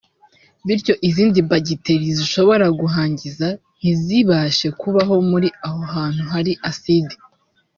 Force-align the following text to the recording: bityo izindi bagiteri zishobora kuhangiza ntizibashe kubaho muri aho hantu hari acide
bityo 0.65 0.93
izindi 1.07 1.39
bagiteri 1.49 2.05
zishobora 2.17 2.65
kuhangiza 2.79 3.47
ntizibashe 3.79 4.67
kubaho 4.79 5.15
muri 5.29 5.49
aho 5.65 5.81
hantu 5.93 6.21
hari 6.31 6.51
acide 6.69 7.15